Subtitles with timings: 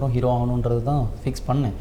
[0.00, 1.74] வந்ததுக்கப்புறம் ஹீரோ ஆகணுன்றது தான் ஃபிக்ஸ் பண்ணேன்.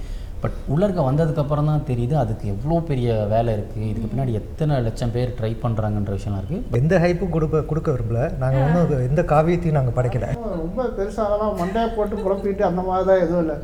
[0.43, 5.33] பட் உள்ளர்க்க வந்ததுக்கப்புறம் தான் தெரியுது அதுக்கு எவ்வளோ பெரிய வேலை இருக்குது இதுக்கு பின்னாடி எத்தனை லட்சம் பேர்
[5.39, 8.21] ட்ரை பண்ணுறாங்கன்ற விஷயம்லாம் இருக்குது எந்த ஹைப்பும் கொடுக்க கொடுக்க விரும்பல.
[8.43, 10.29] நாங்கள் ஒன்றும் எந்த காவியத்தையும் நாங்கள் படைக்கல.
[10.63, 13.57] ரொம்ப பெருசாகலாம் மண்டையை போட்டு குழப்பிட்டு அந்த மாதிரி தான் எதுவும் இல்லை.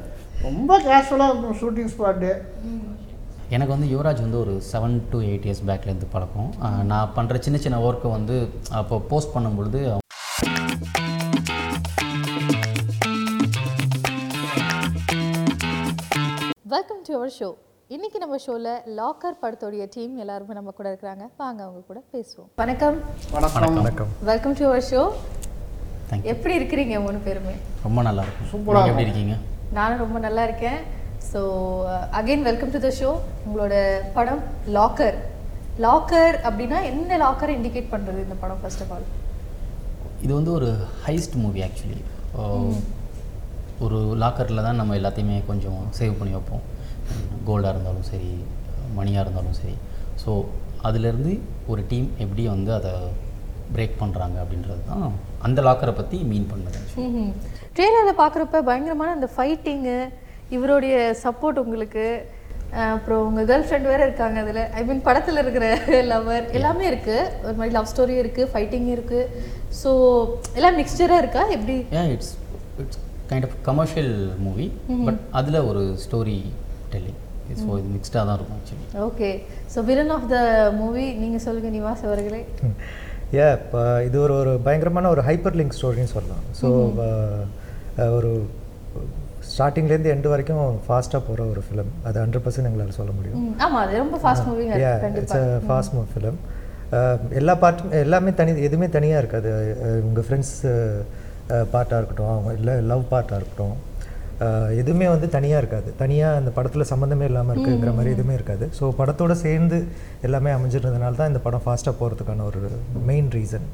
[0.48, 2.32] ரொம்ப கேஷுவலாக இருக்கும் ஷூட்டிங் ஸ்பாட்டு
[3.56, 6.50] எனக்கு வந்து யுவராஜ் வந்து ஒரு செவன் டு எயிட் இயர்ஸ் பேக்லேருந்து பழக்கம்.
[6.92, 8.38] நான் பண்ணுற சின்ன சின்ன ஒர்க்கை வந்து
[8.80, 9.82] அப்போ போஸ்ட் பண்ணும்பொழுது
[16.75, 17.47] வெல்கம் டு அவர் ஷோ
[17.95, 21.25] இன்னைக்கு நம்ம ஷோவில் லாக்கர் படத்தோடைய டீம் எல்லாருமே நம்ம கூட இருக்கிறாங்க.
[21.41, 22.48] வாங்க அவங்க கூட பேசுவோம்.
[22.61, 22.98] வணக்கம்.
[23.35, 23.75] வணக்கம்.
[23.79, 24.09] வணக்கம்.
[24.29, 25.01] வெல்கம் டு அவர் ஷோ
[26.31, 27.53] எப்படி இருக்கிறீங்க மூணு பேருமே?
[27.85, 28.65] ரொம்ப நல்லா இருக்கும்.
[28.77, 29.35] நீங்க எப்படி இருக்கீங்க?
[29.77, 30.79] நானும் ரொம்ப நல்லா இருக்கேன்.
[31.29, 31.41] So
[32.21, 33.12] again welcome to the show
[33.45, 33.76] உங்களோட
[34.17, 34.43] படம்
[34.79, 35.20] லாக்கர்
[35.87, 39.07] லாக்கர் அப்படின்னா என்ன லாக்கரை இண்டிகேட் பண்ணுறது இந்த படம் ஃபர்ஸ்ட் ஆஃப் ஆல்
[40.26, 40.71] இது வந்து ஒரு
[41.07, 42.03] ஹைஸ்ட் மூவி ஆக்சுவலி
[43.84, 46.63] ஒரு லாக்கரில் தான் நம்ம எல்லாத்தையுமே கொஞ்சம் சேவ் பண்ணி வைப்போம்.
[47.47, 48.31] கோல்டாக இருந்தாலும் சரி
[48.98, 49.76] மணியாக இருந்தாலும் சரி.
[50.23, 50.32] ஸோ
[50.87, 51.34] அதுலேருந்து
[51.71, 52.93] ஒரு டீம் எப்படி வந்து அதை
[53.76, 55.05] பிரேக் பண்ணுறாங்க அப்படின்றது தான்
[55.48, 56.79] அந்த லாக்கரை பற்றி மீன் பண்ணுது.
[57.04, 57.32] ம்
[57.76, 59.98] ட்ரெயிலரில் பார்க்குறப்ப பயங்கரமான அந்த ஃபைட்டிங்கு
[60.57, 60.95] இவருடைய
[61.26, 62.07] சப்போர்ட் உங்களுக்கு.
[62.93, 64.62] அப்புறம் உங்கள் கேர்ள் ஃப்ரெண்ட் வேறு இருக்காங்க அதில்.
[64.79, 65.66] ஐ மீன் படத்தில் இருக்கிற
[66.12, 69.29] லவர் எல்லாமே இருக்குது ஒரு மாதிரி லவ் ஸ்டோரியும் இருக்குது ஃபைட்டிங்கும் இருக்குது
[69.81, 69.91] ஸோ
[70.57, 71.44] எல்லாம் மிக்சராக இருக்கா?
[71.57, 71.78] எப்படி?
[72.16, 72.34] It's
[72.84, 74.13] it's kind of commercial
[74.45, 74.66] movie
[75.07, 76.38] but அதில் ஒரு ஸ்டோரி
[76.94, 77.22] டெல்லிங்
[77.62, 79.29] ஸோ இது மிக்ஸ்டாக தான் இருக்கும் actually okay
[79.73, 80.38] so villain of the
[80.79, 82.41] movie நீங்கள் சொல்லுங்கள் நிவாஸ் அவர்களே.
[83.35, 86.67] ஏ இப்போ இது ஒரு ஒரு பயங்கரமான ஒரு ஹைப்பர் லிங்க் ஸ்டோரின்னு சொல்லலாம் ஸோ
[88.17, 88.31] ஒரு
[89.50, 93.41] ஸ்டார்டிங்லேருந்து எண்டு வரைக்கும் ஃபாஸ்ட்டாக போகிற ஒரு ஃபிலிம் அது ஹண்ட்ரட் பர்சன்ட் எங்களால் சொல்ல முடியும்.
[93.41, 94.63] ம், ஆமா அது ரொம்ப fast movie
[95.19, 96.39] it's a fast move film
[97.39, 99.51] எல்லா பார்ட்டும் எல்லாமே தனி எதுவுமே தனியாக இருக்காது.
[100.07, 100.53] உங்கள் ஃப்ரெண்ட்ஸ்
[101.74, 103.75] பார்ட்டாக இருக்கட்டும் அவங்க இல்லை லவ் பார்ட்டாக இருக்கட்டும்.
[104.81, 105.90] எதுவுமே வந்து தனியாக இருக்காது.
[106.00, 108.66] தனியாக அந்த படத்தில் சம்மந்தமே இல்லாமல் இருக்குங்கிற மாதிரி எதுவுமே இருக்காது.
[108.78, 109.78] ஸோ படத்தோட சேர்ந்து
[110.28, 112.61] எல்லாமே அமைஞ்சிருந்ததுனால தான் இந்த படம் ஃபாஸ்ட்டாக போகிறதுக்கான ஒரு
[113.09, 113.67] main reason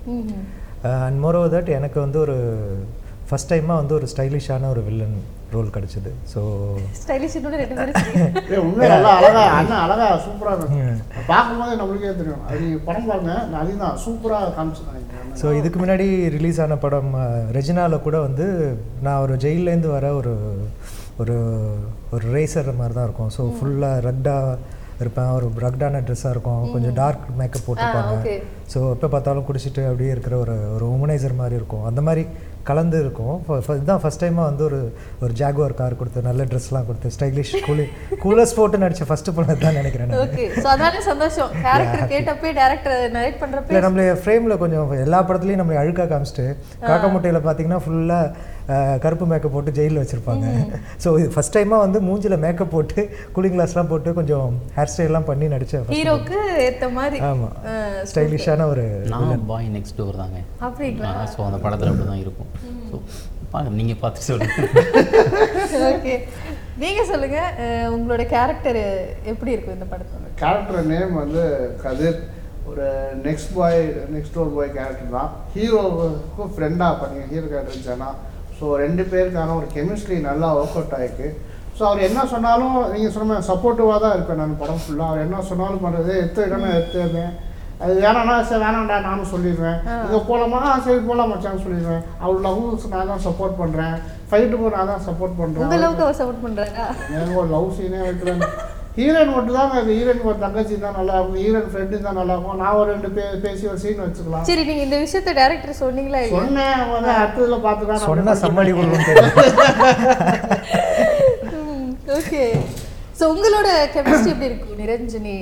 [1.07, 2.35] and moreover that எனக்கு வந்து ஒரு
[3.29, 5.17] ஃபஸ்ட் டைமாக வந்து ஒரு ஸ்டைலிஷான ஒரு வில்லன்
[5.53, 6.11] ரோல் கிடச்சிது.
[6.31, 6.41] ஸோ
[7.01, 12.43] ஸ்டைலிஷ் இன்னொன்று ரெண்டு பேரும் ஏ உண்மையாக நல்லா அழகா அண்ணன் அழகா சூப்பராக இருக்கும் பார்க்கும்போது நம்மளுக்கே தெரியும்.
[12.51, 15.00] அது படம் பாருங்க நான் அதுதான் சூப்பராக காமிச்சிருக்கேன்
[15.39, 16.05] ஸோ இதுக்கு முன்னாடி
[16.35, 17.11] ரிலீஸ் ஆன படம்
[17.57, 18.45] ரெஜினாவில் கூட வந்து
[19.05, 20.33] நான் ஒரு ஜெயிலேருந்து வர ஒரு
[21.17, 21.35] ஒரு
[22.11, 23.31] ஒரு ரேசர் மாதிரி தான் இருக்கும்.
[23.37, 24.57] ஸோ ஃபுல்லாக ரக்டாக
[25.05, 25.31] இருப்பேன்.
[25.37, 26.61] ஒரு ரக்டான ட்ரெஸ்ஸாக இருக்கும்.
[26.75, 28.37] கொஞ்சம் டார்க் மேக்கப் போட்டிருப்பாங்க.
[28.73, 31.85] ஸோ எப்போ பார்த்தாலும் குடிச்சிட்டு அப்படியே இருக்கிற ஒரு ஒரு உமனைசர் மாதிரி இருக்கும்.
[31.89, 32.23] அந்த மாதிரி
[32.69, 33.37] கலந்து இருக்கும்.
[33.77, 34.79] இதுதான் ஃபஸ்ட் டைமாக வந்து ஒரு
[35.23, 37.85] ஒரு ஜாகுவார் கார் கொடுத்து நல்ல ட்ரெஸ்லாம் கொடுத்து ஸ்டைலிஷ் கூலி
[38.23, 40.21] கூலர்ஸ் போட்டு நடித்த ஃபஸ்ட்டு படம் தான் நினைக்கிறேன் நான்.
[40.25, 41.51] ஓகே ஸோ அதானே சந்தோஷம்.
[41.65, 46.47] கேரக்டர் கேட்டப்பே டேரக்டர் நரேட் பண்ணுறப்ப இல்லை நம்மள ஃப்ரேமில் கொஞ்சம் எல்லா படத்துலையும் நம்மளை அழுக்கா காமிச்சிட்டு
[46.89, 48.33] காக்கா முட்டையில் பார்த்தீங்கன்னா ஃபுல்லாக
[49.03, 50.45] கருப்பு மேக்கப் போட்டு ஜெயிலில் வச்சுருப்பாங்க.
[51.03, 53.01] ஸோ இது ஃபஸ்ட் டைமாக வந்து மூஞ்சில் மேக்கப் போட்டு
[53.35, 57.19] கூலிங் கிளாஸ்லாம் போட்டு கொஞ்சம் ஹேர் ஸ்டைல்லாம் பண்ணி நடித்தேன் ஹீரோக்கு ஏத்த மாதிரி.
[57.29, 57.55] ஆமாம்
[58.11, 60.39] ஸ்டைலிஷான ஒரு நான் பாய் நெக்ஸ்ட் டோர் தாங்க.
[60.61, 61.13] அப்படிங்களா?
[61.33, 62.51] ஸோ அந்த படத்தில் அப்படி தான் இருக்கும்.
[62.89, 62.97] ஸோ
[63.53, 66.13] பாருங்க நீங்கள் பார்த்து சொல்லுங்கள் ஓகே.
[66.81, 68.79] நீங்க சொல்லுங்க அஹ், உங்களோட கேரக்டர்
[69.31, 70.29] எப்படி இருக்கும் இந்த படத்துல?
[70.41, 71.41] கேரக்டர் நேம் வந்து
[71.83, 72.19] கதிர்.
[72.69, 72.85] ஒரு
[73.25, 73.79] next boy
[74.13, 75.31] next door boy character தான்.
[75.55, 77.25] ஹீரோவுக்கும் ஃப்ரெண்டாக பண்ணீங்க.
[77.31, 78.09] ஹீரோ கேரக்டர் ஜனா
[78.61, 81.29] ஸோ ரெண்டு பேருக்கான ஒரு கெமிஸ்ட்ரி நல்லா ஒர்க் அவுட் ஆயிருக்கு.
[81.77, 85.85] ஸோ அவர் என்ன சொன்னாலும் நீங்கள் சொன்ன சப்போர்ட்டிவாக தான் இருப்பேன் நான் படம் ஃபுல்லாக அவர் என்ன சொன்னாலும்
[85.85, 87.31] பண்ணுறது எடுத்து இடமே எடுத்துவேன்
[87.83, 89.79] அது வேணாம்னா சரி வேணாம்டா நானும் சொல்லிடுவேன்.
[90.03, 92.03] இங்கே போகலாமா சரி போகலாம் மச்சான்னு சொல்லிடுவேன்.
[92.23, 93.95] அவர் லவ்ஸ் நான் தான் சப்போர்ட் பண்ணுறேன்
[94.31, 96.77] ஃபைட்டுக்கும் நான் தான் சப்போர்ட் பண்ணுறேன் அவர் சப்போர்ட் பண்றாங்க
[97.15, 98.43] எனக்கு ஒரு லவ் சீனே வைக்கிறேன்
[98.97, 102.59] ஹீரோயின் மட்டும் தான் அது ஹீரோயின் ஒரு தங்கச்சி தான் நல்லா இருக்கும் ஹீரோயின் ஃப்ரெண்டு தான் நல்லா இருக்கும்
[102.61, 104.45] நான் ஒரு ரெண்டு பே பேசி ஒரு சீன் வச்சுக்கலாம்.
[104.49, 106.75] சரி நீங்க இந்த விஷயத்த டேரக்டர் சொன்னீங்களா சொன்னேன்.
[106.79, 109.29] அவங்க வந்து அடுத்ததுல பார்த்துக்கலாம் சொன்ன தெரியும்.
[112.19, 112.43] ஓகே
[113.19, 114.77] ஸோ உங்களோட கெமிஸ்ட்ரி எப்படி இருக்கும்?
[114.83, 115.35] நிரஞ்சனி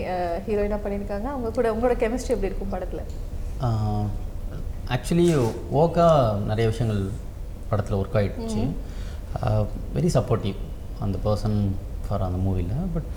[0.47, 1.27] ஹீரோயினா பண்ணியிருக்காங்க.
[1.33, 3.01] அவங்க கூட உங்களோட கெமிஸ்ட்ரி எப்படி இருக்கும் படத்துல?
[4.95, 5.27] ஆக்சுவலி
[5.81, 6.07] ஓக்கா
[6.51, 7.01] நிறைய விஷயங்கள்
[7.71, 8.61] படத்தில் ஒர்க் ஆகிடுச்சு
[9.95, 10.57] வெரி சப்போர்ட்டிவ்
[11.05, 11.57] அந்த பர்சன்
[12.05, 13.09] ஃபார் அந்த மூவியில் பட்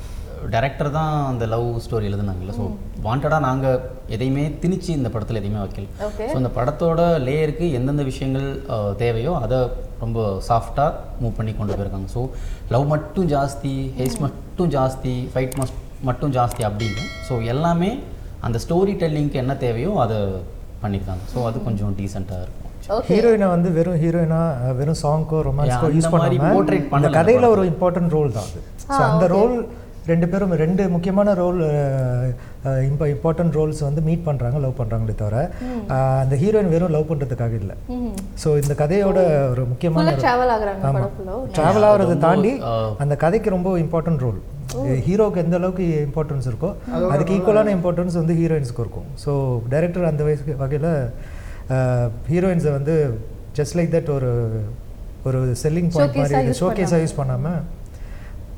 [0.54, 2.54] டைரக்டர் தான் அந்த லவ் ஸ்டோரி எழுதுனாங்கல்ல.
[2.58, 2.64] ஸோ
[3.06, 3.80] வாண்டடாக நாங்கள்
[4.14, 5.86] எதையுமே திணிச்சு இந்த படத்தில் எதையுமே வைக்கல.
[6.30, 8.48] ஸோ அந்த படத்தோட லேயருக்கு எந்தெந்த விஷயங்கள்
[9.02, 9.58] தேவையோ அதை
[10.04, 12.08] ரொம்ப சாஃப்டாக மூவ் பண்ணி கொண்டு போயிருக்காங்க.
[12.16, 12.22] ஸோ
[12.74, 15.76] லவ் மட்டும் ஜாஸ்தி ஹேஸ் மட்டும் ஜாஸ்தி ஃபைட் மஸ்
[16.10, 17.04] மட்டும் ஜாஸ்தி அப்படின்னு.
[17.28, 17.92] ஸோ எல்லாமே
[18.48, 20.18] அந்த ஸ்டோரி டெல்லிங்க்கு என்ன தேவையோ அதை
[20.84, 21.24] பண்ணியிருக்காங்க.
[21.34, 22.58] ஸோ அது கொஞ்சம் டீசெண்டாக இருக்கும்.
[23.08, 24.38] ஹீரோயினை வந்து வெறும் ஹீரோயினா
[24.78, 28.48] வெறும் சாங்க்கோ ரொமான்ஸ்க்கோ யூஸ் அந்த மாதிரி பண்ணாம portrait இந்த பண்ணல கதையில் ஒரு இம்பார்ட்டன்ட் ரோல் தான்
[28.48, 28.60] அது.
[28.96, 29.26] ஸோ அந்த.
[29.34, 29.54] ரோல்
[30.10, 31.58] ரெண்டு பேரும் ரெண்டு முக்கியமான ரோல்
[32.88, 35.36] இப்போ இம்பார்ட்டன்ட் ரோல்ஸ் வந்து மீட் பண்ணுறாங்க லவ் பண்ணுறாங்களே தவிர
[36.22, 37.74] அந்த ஹீரோயின் வெறும் லவ் பண்ணுறதுக்காக இல்லை.
[38.42, 39.18] ஸோ இந்த கதையோட
[39.52, 40.22] ஒரு முக்கியமான ஃபுல்லாக
[41.58, 42.52] ட்ராவல் ஆகிறத தாண்டி
[43.04, 44.40] அந்த கதைக்கு ரொம்ப இம்பார்ட்டன்ட் ரோல்
[45.06, 46.70] ஹீரோக்கு எந்த அளவுக்கு இம்பார்ட்டன்ஸ் இருக்கோ
[47.12, 49.08] அதுக்கு ஈக்குவலான இம்பார்ட்டன்ஸ் வந்து ஹீரோயின்ஸ்க்கு இருக்கும்.
[49.24, 49.32] ஸோ
[49.74, 50.90] டைரக்டர் அந்த வயசுக்கு வகையில்
[52.32, 52.94] ஹீரோயின்ஸை வந்து
[53.58, 54.30] ஜஸ்ட் லைக் தட் ஒரு
[55.28, 57.60] ஒரு செல்லிங் பாயிண்ட் மாதிரி ஷோகேஸாக யூஸ் பண்ணாமல்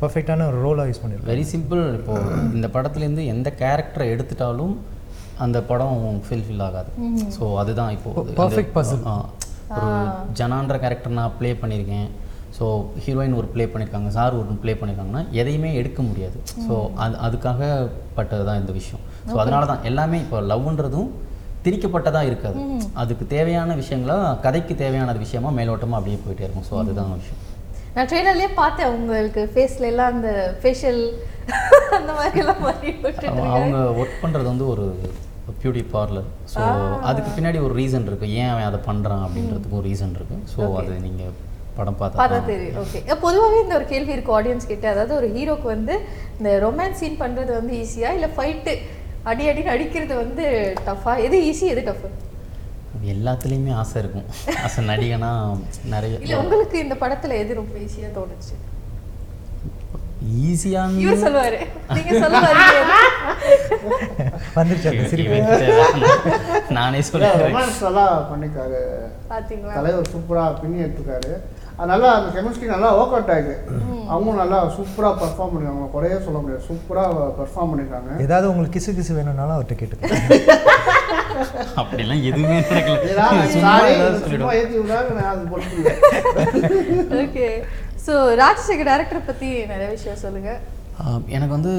[0.00, 2.14] பர்ஃபெக்டான ஒரு ரோலாக யூஸ் பண்ணியிருக்காங்க வெரி சிம்பிள் இப்போ
[2.54, 4.74] இந்த படத்துலேருந்து எந்த கேரக்டரை எடுத்துட்டாலும்
[5.38, 5.96] அந்த படம்
[6.26, 6.90] ஃபில்ஃபில் ஆகாது.
[7.36, 9.00] ஸோ அதுதான் இப்போ அது- Perfect அந்த- puzzle.
[9.06, 9.14] ஆ,
[9.76, 9.88] ஒரு
[10.32, 12.08] ஜனான்ற கேரக்டர் நான் ப்ளே பண்ணியிருக்கேன்.
[12.58, 12.64] ஸோ
[13.04, 16.36] ஹீரோயின் ஒரு ப்ளே பண்ணியிருக்காங்க சார் ஒரு ப்ளே பண்ணியிருக்காங்கன்னா எதையுமே எடுக்க முடியாது.
[16.66, 17.60] ஸோ அது அதுக்காக
[18.14, 19.02] பட்டது தான் இந்த விஷயம்.
[19.26, 21.08] ஸோ அதனால தான் எல்லாமே இப்போ லவ்ன்றதும்
[21.64, 22.58] திரிக்கப்பட்டதாக இருக்காது.
[22.94, 26.66] அதுக்கு தேவையான விஷயங்களா கதைக்கு தேவையான விஷயமா மேலோட்டமாக அப்படியே போயிட்டே இருக்கும்.
[26.70, 27.40] ஸோ அதுதான் விஷயம்.
[27.94, 30.30] நான் ட்ரெயிலர்லேயே பார்த்தேன் உங்களுக்கு ஃபேஸ்ல எல்லாம் அந்த
[30.62, 31.02] ஃபேஷியல்
[31.96, 32.60] அந்த மாதிரி எல்லாம்
[33.04, 34.84] விட்டுட்டு அவங்க- ஒர்க் பண்ணுறது வந்து ஒரு
[35.58, 36.60] பியூட்டி பார்லர் ஸோ
[37.08, 40.94] அதுக்கு பின்னாடி ஒரு ரீசன் இருக்குது ஏன் அவன் அதை பண்ணுறான் அப்படின்றதுக்கு ஒரு ரீசன் இருக்குது ஸோ அது
[41.04, 41.32] நீங்கள்
[41.76, 42.76] படம் பார்த்தா தெரியும்.
[42.82, 44.86] ஓகே பொதுவாகவே இந்த ஒரு கேள்வி இருக்கு ஆடியன்ஸ் கிட்ட.
[44.92, 45.94] அதாவது ஒரு ஹீரோக்கு வந்து
[46.38, 48.74] இந்த ரொமான்ஸ் சீன் பண்றது வந்து ஈஸியா இல்ல ஃபைட்டு
[49.30, 50.44] அடி அடி அடிக்கிறது வந்து
[50.88, 52.16] டஃபா எது ஈஸி எது டஃப் அது
[53.02, 54.28] எல்லாத்துலேயுமே ஆசை இருக்கும்.
[54.64, 55.32] ஆசை நடிகனா
[55.94, 58.54] நிறைய இல்ல உங்களுக்கு இந்த படத்துல எது ரொம்ப ஈஸியா தோணுச்சு?
[60.48, 61.58] ஈஸியான இவர் சொல்லுவாரு.
[61.94, 62.10] நீங்க
[64.54, 64.86] வந்துருச்சு
[66.78, 67.00] நானே
[67.82, 68.80] நல்லா பண்ணிருக்காரு.
[69.32, 69.74] பாத்தீங்களா?
[69.78, 71.32] தலைவர் சூப்பராக பின்னி எடுத்துருக்காரு.
[71.76, 73.56] அது நல்லா அந்த கெமிஸ்ட்ரி நல்லா ஒர்க் அவுட் ஆயிருக்கு.
[74.14, 75.90] அவங்களும் நல்லா சூப்பராக பர்ஃபார்ம் பண்ணிருக்காங்க.
[75.90, 76.64] குறையே சொல்ல முடியாது.
[76.70, 78.20] சூப்பராக பர்ஃபார்ம் பண்ணிருக்காங்க.
[78.20, 80.18] ஏதாவது உங்களுக்கு கிசு கிசு வேணும்னாலும் அவர்கிட்ட கேட்டுக்கோங்க.
[81.76, 82.98] அப்படிலாம் எதுவுமே நடக்கல.
[87.22, 87.48] ஓகே
[88.06, 90.50] ஸோ ராஜசேகர் டேரக்டர் பத்தி நிறைய விஷயம் சொல்லுங்க.
[91.02, 91.74] ஆஹ் எனக்கு வந்து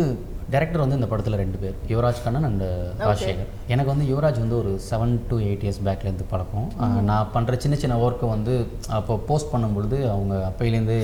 [0.53, 1.75] டைரக்டர் வந்து இந்த படத்தில் ரெண்டு பேர்.
[1.91, 2.63] யுவராஜ் கண்ணன் அண்ட்
[2.99, 3.47] ராஜசேகர்.
[3.73, 6.67] எனக்கு வந்து யுவராஜ் வந்து ஒரு செவன் டு எயிட் இயர்ஸ் பேக்லேருந்து பழக்கம்.
[7.09, 8.53] நான் பண்ணுற சின்ன சின்ன ஒர்க்கை வந்து
[8.97, 10.97] அப்போ போஸ்ட் பண்ணும்பொழுது அவங்க அப்போலேருந்து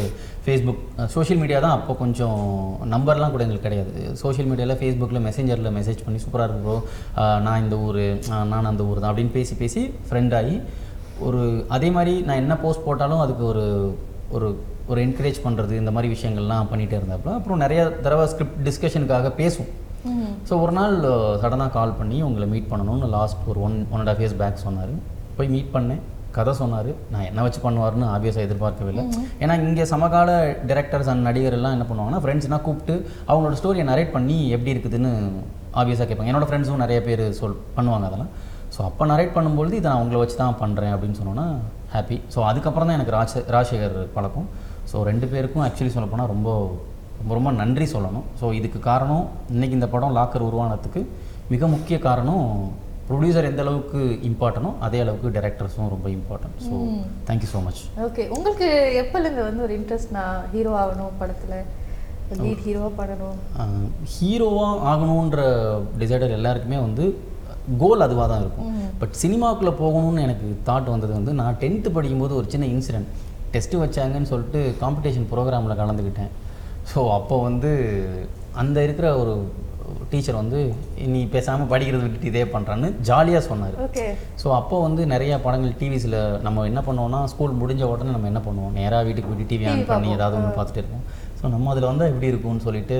[0.45, 0.83] ஃபேஸ்புக்
[1.15, 2.39] சோஷியல் மீடியா தான் அப்போ கொஞ்சம்
[2.93, 3.91] நம்பர்லாம் கூட எங்களுக்கு கிடையாது.
[4.23, 6.83] சோஷியல் மீடியாவில் ஃபேஸ்புக்கில் மெசேஞ்சரில் மெசேஜ் பண்ணி சூப்பராக இருக்கும்
[7.47, 8.01] நான் இந்த ஊர்
[8.53, 10.55] நான் அந்த ஊர் தான் அப்படின்னு பேசி பேசி ஃப்ரெண்ட் ஆகி
[11.29, 11.41] ஒரு
[11.77, 13.65] அதே மாதிரி நான் என்ன போஸ்ட் போட்டாலும் அதுக்கு ஒரு
[14.37, 14.47] ஒரு
[14.89, 17.33] ஒரு என்கரேஜ் பண்ணுறது இந்த மாதிரி விஷயங்கள்லாம் பண்ணிகிட்டே இருந்தாப்புல.
[17.39, 19.69] அப்புறம் நிறைய தடவை ஸ்கிரிப்ட் டிஸ்கஷனுக்காக பேசும்
[20.49, 20.95] ஸோ ஒரு நாள்
[21.41, 24.93] சடனாக கால் பண்ணி உங்களை மீட் பண்ணணும்னு லாஸ்ட் ஒரு one one and half years back சொன்னார்.
[25.37, 26.01] போய் மீட் பண்ணேன்.
[26.37, 26.89] கதை சொன்னார்.
[27.13, 29.03] நான் என்ன வச்சு பண்ணுவார்னு ஆப்வியஸாக எதிர்பார்க்கவே இல்லை
[29.43, 30.29] ஏன்னா இங்கே சமகால
[30.69, 32.95] டிரெக்டர்ஸ் அண்ட் நடிகர் எல்லாம் என்ன பண்ணுவாங்கன்னா ஃப்ரெண்ட்ஸ்னால் கூப்பிட்டு
[33.29, 35.11] அவங்களோட ஸ்டோரியை நரேட் பண்ணி எப்படி இருக்குதுன்னு
[35.81, 36.31] ஆப்வியஸாக கேட்பாங்க.
[36.31, 38.31] என்னோட ஃப்ரெண்ட்ஸும் நிறைய பேர் சொல் பண்ணுவாங்க அதெல்லாம்.
[38.75, 41.47] ஸோ அப்போ நரேட் பண்ணும்பொழுது இதை நான் உங்களை வச்சு தான் பண்ணுறேன் அப்படின்னு சொன்னோன்னா
[41.93, 44.47] ஹாப்பி ஸோ அதுக்கப்புறம் தான் எனக்கு ராஜ ராஜசேகர் பழக்கம்.
[44.91, 46.49] ஸோ ரெண்டு பேருக்கும் ஆக்சுவலி சொல்லப்போனால் ரொம்ப
[47.19, 48.25] ரொம்ப ரொம்ப நன்றி சொல்லணும்.
[48.39, 51.01] ஸோ இதுக்கு காரணம் இன்னைக்கு இந்த படம் லாக்கர் உருவானதுக்கு
[51.49, 52.45] மிக முக்கிய காரணம்
[53.07, 53.99] ப்ரொடியூசர் எந்த அளவுக்கு
[54.29, 56.75] இம்பார்ட்டனோ அதே அளவுக்கு டைரக்டர்ஸும் ரொம்ப important so
[57.27, 58.67] thank you so much okay உங்களுக்கு
[59.01, 61.55] எப்போலேருந்து வந்து ஒரு இன்ட்ரெஸ்ட் நான் ஹீரோ ஆகணும் படத்துல?
[62.41, 63.37] லீட் ஹீரோவாக பண்ணணும்
[64.13, 65.41] ஹீரோவாக ஆகணுன்ற
[65.99, 67.05] டிசைடர் எல்லாருக்குமே வந்து
[67.79, 68.69] கோல் அதுவாக தான் இருக்கும்
[69.01, 73.11] பட் சினிமாவுக்குள்ளே போகணும்னு எனக்கு தாட் வந்தது வந்து நான் டென்த்து படிக்கும்போது ஒரு சின்ன இன்சிடென்ட்
[73.55, 76.31] டெஸ்ட்டு வச்சாங்கன்னு சொல்லிட்டு காம்படிஷன் ப்ரோக்ராமில் கலந்துக்கிட்டேன்.
[76.91, 77.71] ஸோ அப்போ வந்து
[78.61, 79.33] அந்த இருக்கிற ஒரு
[80.11, 80.59] டீச்சர் வந்து
[81.13, 83.75] நீ பேசாமல் படிக்கிறத விட்டுட்டு இதே பண்ணுறான்னு ஜாலியாக சொன்னார்.
[83.85, 84.05] ஓகே
[84.41, 88.73] ஸோ அப்போ வந்து நிறைய படங்கள் டிவிஸில் நம்ம என்ன பண்ணுவோம்னா ஸ்கூல் முடிஞ்ச உடனே நம்ம என்ன பண்ணுவோம்?
[88.79, 91.05] நேராக வீட்டுக்கு போயிட்டு டிவி ஆன் பண்ணி ஏதாவது ஒன்று பார்த்துட்டு இருப்போம்.
[91.39, 92.97] ஸோ நம்ம அதில் வந்தால் எப்படி இருக்கும்னு சொல்லிட்டு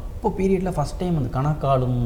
[0.00, 2.00] அப்போ பீரியடில் ஃபஸ்ட் டைம் அந்த கணக்காலும்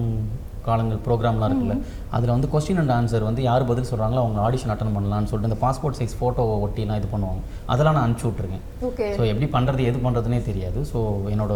[0.67, 1.77] காலங்கள் ப்ரோக்ராம்லாம் இருக்குல்ல.
[2.17, 5.61] அதில் வந்து கொஸ்டின் அண்ட் ஆன்சர் வந்து யார் பதில் சொல்கிறாங்களோ அவங்க ஆடிஷன் அட்டன் பண்ணலாம்னு சொல்லிட்டு இந்த
[5.65, 7.43] பாஸ்போர்ட் சைஸ் ஃபோட்டோவை ஒட்டிலாம் இது பண்ணுவாங்க.
[7.75, 10.81] அதெல்லாம் நான் அனுப்பிச்சி விட்ருக்கேன் ஓகே ஸோ எப்படி பண்ணுறது எது பண்ணுறதுனே தெரியாது.
[10.93, 11.01] ஸோ
[11.35, 11.55] என்னோட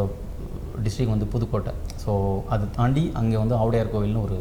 [0.86, 1.74] டிஸ்ட்ரிக் வந்து புதுக்கோட்டை.
[2.04, 2.12] ஸோ
[2.54, 4.38] அது தாண்டி அங்கே வந்து ஆவுடையார் கோவில்னு ஒரு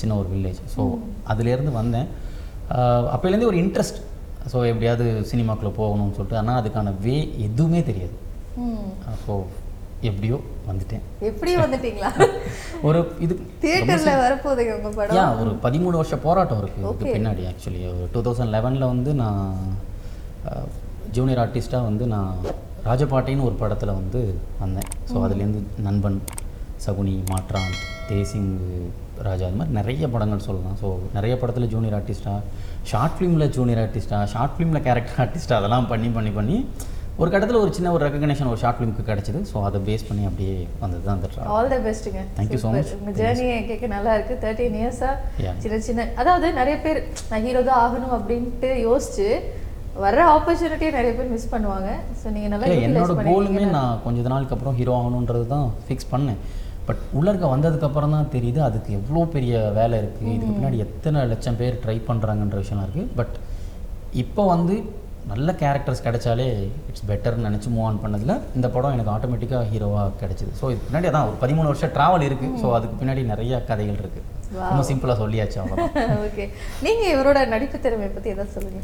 [0.00, 0.82] சின்ன ஒரு வில்லேஜ் ஸோ
[1.32, 2.08] அதுலேருந்து வந்தேன்.
[3.14, 4.00] அப்போலேருந்தே ஒரு இன்ட்ரெஸ்ட்
[4.52, 6.40] ஸோ எப்படியாவது சினிமாக்குள்ளே போகணும்னு சொல்லிட்டு.
[6.40, 8.16] ஆனால் அதுக்கான வே எதுவுமே தெரியாது.
[9.12, 9.46] அப்போது
[10.08, 10.36] எப்படியோ
[10.68, 11.02] வந்துட்டேன்.
[11.30, 12.10] எப்படியும் வந்துட்டீங்களா?
[12.88, 15.16] ஒரு இது தியேட்டர்ல வரப்போகுதுங்க உங்க படம்.
[15.18, 17.14] யா ஒரு பதிமூணு வருஷ போராட்டம் இருக்குது இதுக்கு.
[17.16, 19.44] பின்னாடி ஆக்சுவலி ஒரு டூ தௌசண்ட் லெவனில் வந்து நான்
[21.18, 22.32] ஜூனியர் ஆர்டிஸ்ட்டாக வந்து நான்
[22.88, 24.20] ராஜபாட்டின்னு ஒரு படத்தில் வந்து
[24.62, 24.90] வந்தேன்.
[25.10, 26.18] ஸோ அதுலேருந்து நண்பன்
[26.84, 27.72] சகுனி மாற்றான்
[28.10, 28.50] தேசிங்
[29.26, 30.76] ராஜா அது மாதிரி நிறைய படங்கள் சொல்லலாம்.
[30.82, 32.40] ஸோ நிறைய படத்தில் ஜூனியர் ஆர்டிஸ்ட்டாக
[32.90, 36.58] ஷார்ட் ஃபிலிமில் ஜூனியர் ஆர்டிஸ்ட்டாக ஷார்ட் ஃபிலிமில் கேரக்டர் ஆர்டிஸ்ட்டாக அதெல்லாம் பண்ணி பண்ணி பண்ணி
[37.20, 39.38] ஒரு கட்டத்தில் ஒரு சின்ன ஒரு ரெக்கக்னேஷன் ஒரு ஷார்ட் ஃபிலிமுக்கு கிடச்சிது.
[39.50, 42.90] ஸோ அதை பேஸ் பண்ணி அப்படியே வந்தது தான் அந்த ஆல் த பெஸ்ட்டுங்க Thank you so much.
[42.98, 44.34] உங்க ஜேர்னி கேட்க நல்லா இருக்கு.
[44.42, 45.10] தேர்ட்டீன் இயர்ஸா
[45.44, 45.54] Yeah.
[45.62, 46.04] சின்ன சின்ன.
[46.22, 46.98] அதாவது நிறைய பேர்
[47.30, 49.28] நான் ஹீரோ தான் ஆகணும் அப்படின்ட்டு யோசிச்சு
[50.04, 51.88] வர ஆப்பர்ச்சுனிட்டியை நிறைய பேர் மிஸ் பண்ணுவாங்க.
[52.20, 53.64] ஸோ நீங்கள் நல்லா என்னோட கோலுமே.
[53.78, 56.38] நான் கொஞ்ச நாளுக்கு அப்புறம் ஹீரோ ஆகணுன்றது தான் ஃபிக்ஸ் பண்ணேன்
[56.88, 61.80] பட் உள்ளர்க்க வந்ததுக்கப்புறம் தான் தெரியுது அதுக்கு எவ்வளோ பெரிய வேலை இருக்குது இதுக்கு பின்னாடி எத்தனை லட்சம் பேர்
[61.84, 63.34] ட்ரை பண்ணுறாங்கன்ற விஷயம்லாம் இருக்குது பட்
[64.24, 64.76] இப்போ வந்து
[65.30, 66.46] நல்ல கேரக்டர்ஸ் கிடைச்சாலே
[66.90, 70.52] இட்ஸ் பெட்டர்னு நினச்சி மூவ் ஆன் பண்ணதில் இந்த படம் எனக்கு ஆட்டோமேட்டிக்காக ஹீரோவாக கிடைச்சிது.
[70.60, 74.34] ஸோ இதுக்கு பின்னாடி அதான் ஒரு பதிமூணு வருஷம் ட்ராவல் இருக்குது ஸோ அதுக்கு பின்னாடி நிறைய கதைகள் இருக்குது
[74.70, 76.44] ரொம்ப சிம்பிளாக சொல்லியாச்சு அவ்வளோதான் ஓகே
[76.84, 78.80] நீங்க இவரோட நடிப்பு திறமையை பத்தி ஏதாவது சொல்லுங்க.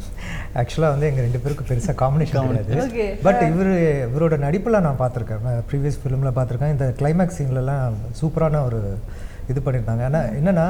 [0.61, 2.75] ஆக்சுவலாக வந்து எங்கள் ரெண்டு பேருக்கும் பெருசாக காம்பினேஷன் கிடையாது.
[2.87, 3.09] Okay.
[3.27, 3.73] பட் இவர்
[4.09, 5.63] இவரோட நடிப்பெல்லாம் நான் பார்த்துருக்கேன்.
[5.71, 6.75] ப்ரீவியஸ் ஃபிலிமில் பார்த்துருக்கேன்.
[6.77, 8.81] இந்த கிளைமேக்ஸ் சீன்லலாம் சூப்பரான ஒரு
[9.53, 10.05] இது பண்ணியிருந்தாங்க.
[10.11, 10.67] ஆனால் என்னென்னா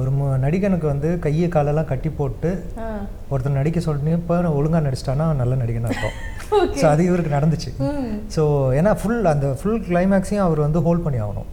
[0.00, 0.10] ஒரு
[0.44, 2.50] நடிகனுக்கு வந்து கையை காலெல்லாம் கட்டி போட்டு.
[3.32, 6.18] ஒருத்தர் நடிக்க சொல்லிட்டு இப்போ ஒழுங்காக நடிச்சிட்டானா நல்ல நடிகனாக இருக்கும்
[6.80, 7.70] ஸோ அது இவருக்கு நடந்துச்சு.
[8.36, 8.42] ஸோ
[8.78, 11.50] ஏன்னா ஃபுல் அந்த ஃபுல் கிளைமேக்ஸையும் அவர் வந்து ஹோல்ட் பண்ணி ஆகணும்.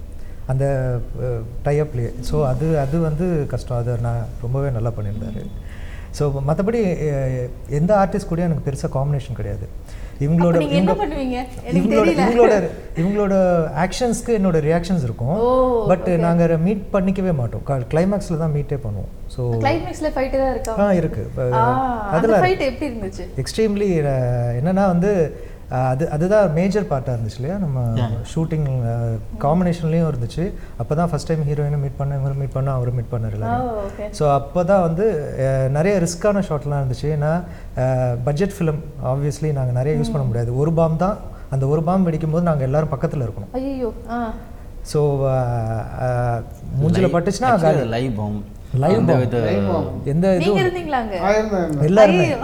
[0.51, 0.65] அந்த
[1.65, 3.79] டைப்லேயே ஸோ அது அது வந்து கஷ்டம்.
[3.81, 5.43] அது நான் ரொம்பவே நல்லா பண்ணியிருந்தாரு.
[6.17, 6.79] ஸோ மற்றபடி
[7.79, 9.65] எந்த ஆர்டிஸ்ட் கூட எனக்கு பெருசாக காம்பினேஷன் கிடையாது.
[10.25, 12.53] இவங்களோட இவங்களோட இவங்களோட
[13.01, 13.35] இவங்களோட
[13.83, 15.37] ஆக்ஷன்ஸ்க்கு என்னோட ரியாக்ஷன்ஸ் இருக்கும்.
[15.91, 17.63] பட் நாங்கள் மீட் பண்ணிக்கவே மாட்டோம்.
[17.93, 19.11] கிளைமேக்ஸில் தான் மீட்டே பண்ணுவோம்.
[19.35, 20.73] ஸோ கிளைமேக்ஸ்ல ஃபைட் தான் இருக்கா?
[20.85, 21.21] ஆ இருக்கு.
[21.29, 21.63] இப்ப ஆ,
[22.07, 23.25] அந்த அதில் ஃபைட் எப்படி இருந்துச்சு?
[23.43, 23.89] எக்ஸ்ட்ரீம்லி
[24.59, 25.13] என்னன்னா வந்து
[25.91, 27.55] அது அதுதான் மேஜர் பார்ட்டாக இருந்துச்சு இல்லையா?
[27.63, 27.79] நம்ம
[28.31, 28.67] ஷூட்டிங்
[29.43, 30.45] காம்பினேஷன்லேயும் இருந்துச்சு.
[30.81, 34.23] அப்போ தான் ஃபஸ்ட் டைம் ஹீரோயினை மீட் பண்ண இவரை மீட் பண்ண அவரை மீட் பண்ணார் எல்லாரும் ஸோ
[34.38, 35.05] அப்போ தான் வந்து
[35.77, 37.07] நிறைய ரிஸ்க்கான ஷாட்லாம் இருந்துச்சு.
[37.17, 37.31] ஏன்னா
[38.27, 38.81] பட்ஜெட் ஃபிலிம்
[39.13, 40.51] ஆப்வியஸ்லி நாங்கள் நிறைய யூஸ் பண்ண முடியாது.
[40.63, 41.17] ஒரு பாம் தான்
[41.55, 43.51] அந்த ஒரு பாம் வெடிக்கும்போது நாங்கள் எல்லாரும் பக்கத்தில் இருக்கணும்.
[44.93, 44.99] ஸோ
[46.81, 47.51] மூஞ்சில் பட்டுச்சுன்னா.
[47.95, 48.39] லைவ் பாம்
[48.77, 48.95] Live
[50.05, 50.59] எந்த இதுவும்
[51.81, 52.35] எல்லாருமே.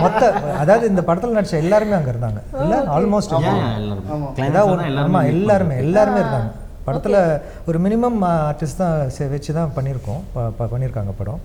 [0.00, 2.62] மொத்த அதாவது இந்த படத்தில் நடிச்ச எல்லாருமே அங்கே இருந்தாங்க.
[2.62, 5.14] இல்லை ஆல்மோஸ்ட் எல்லாரும்.
[5.24, 6.50] எல்லாருமே எல்லாருமே இருந்தாங்க.
[6.84, 10.20] படத்தில் ஒரு மினிமம் ஆர்டிஸ்ட் தான் செ- வச்சு தான் பண்ணியிருக்கோம்.
[10.32, 11.40] ப- ப- பண்ணியிருக்காங்க படம்.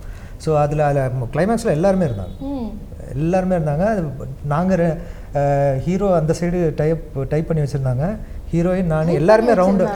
[0.46, 2.44] ஸோ அதில் அதில் கிளைமேக்ஸில் எல்லாருமே இருந்தாங்க.
[3.14, 4.04] எல்லாருமே இருந்தாங்க.
[4.46, 4.98] நாங்கள்
[5.84, 8.16] ஹீரோ அந்த சைடு டைப் டைப் பண்ணி வச்சுருந்தாங்க.
[8.52, 9.88] ஹீரோயின் நான் எல்லாருமே ரவுண்டு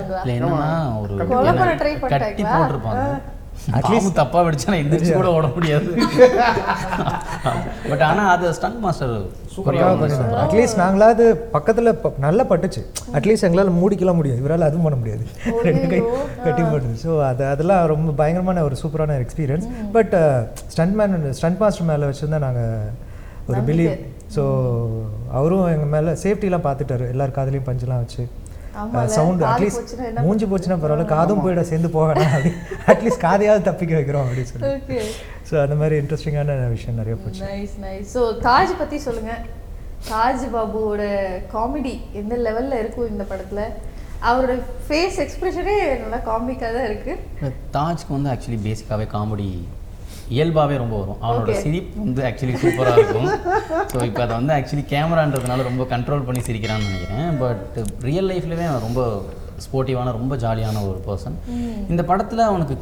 [2.08, 2.42] கட்டி?
[2.42, 3.20] போட்டிருப்பாங்க.
[3.86, 5.88] பாம்பு தப்பா வெடிச்சா நான் எந்திரிச்சு கூட ஓட முடியாது.
[7.90, 9.14] பட் ஆனா அது ஸ்டன் மாஸ்டர்
[10.44, 11.90] அட்லீஸ்ட் நாங்களாவது பக்கத்தில்
[12.24, 12.82] நல்லா பட்டுச்சு.
[13.18, 15.24] அட்லீஸ்ட் எங்களால் மூடிக்கலாம் முடியும் இவரால் அதுவும் பண்ண முடியாது.
[15.68, 16.00] ரெண்டு கை
[16.46, 16.96] கட்டி போட்டுது.
[17.04, 19.66] ஸோ அது அதெல்லாம் ரொம்ப பயங்கரமான ஒரு சூப்பரான experience
[19.96, 20.14] but
[20.74, 22.90] stunt man stunt master மேலே வச்சுருந்தா நாங்கள்
[23.50, 23.94] ஒரு பிலீவ்
[24.36, 24.42] ஸோ
[25.38, 27.06] அவரும் எங்கள் மேலே சேஃப்டிலாம் பார்த்துட்டாரு.
[27.14, 28.22] எல்லார் காதுலேயும் பஞ்செலாம் வச்சு.
[29.16, 29.94] சவுண்டு அட்லீஸ்ட்
[30.26, 32.52] மூஞ்சி போச்சுன்னா பரவாயில்ல காதும் போயிட சேர்ந்து போகணும் அப்படி.
[32.92, 35.00] அட்லீஸ்ட் காதையாவது தப்பிக்க வைக்கிறோம் அப்படின்னு சொல்லி.
[35.48, 37.42] ஸோ அந்த மாதிரி இன்ட்ரெஸ்டிங்கான விஷயம் நிறைய போச்சு.
[37.48, 39.34] நைஸ் நைஸ் ஸோ தாஜ் பத்தி சொல்லுங்க.
[40.12, 41.02] தாஜ் பாபுவோட
[41.54, 43.62] காமெடி எந்த லெவல்ல இருக்கும் இந்த படத்துல?
[44.30, 44.54] அவரோட
[44.86, 47.12] ஃபேஸ் எக்ஸ்பிரஷனே நல்லா காமிக்காக தான் இருக்கு.
[47.76, 49.48] தாஜ்க்கு வந்து ஆக்சுவலி பேசிக்காவே காமெடி
[50.32, 51.18] இயல்பாவே ரொம்ப வரும்.
[51.22, 51.54] அவனோட.
[51.62, 53.28] சிரிப்பு வந்து ஆக்சுவலி சூப்பரா இருக்கும்.
[53.92, 57.30] ஸோ இப்போ அதை வந்து ஆக்சுவலி கேமரான்றதுனால ரொம்ப கண்ட்ரோல் பண்ணி சிரிக்கிறான்னு நினைக்கிறேன்.
[57.40, 59.02] பட் ரியல் லைஃப்லவே அவன் ரொம்ப
[59.64, 61.36] ஸ்போர்ட்டிவான ரொம்ப ஜாலியான ஒரு பர்சன்
[61.88, 62.76] இந்த படத்துல அவனுக்கு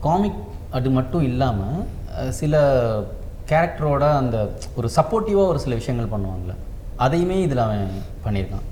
[0.00, 0.40] காமிக்
[0.72, 1.58] அது மட்டும் இல்லாம
[2.14, 2.54] அஹ், சில
[3.48, 4.36] கேரக்டரோட அந்த
[4.74, 6.54] ஒரு சப்போர்ட்டிவாக ஒரு சில விஷயங்கள் பண்ணுவாங்கல்ல.
[6.96, 7.84] அதையுமே இதில் அவன்
[8.24, 8.64] பண்ணியிருக்கான்.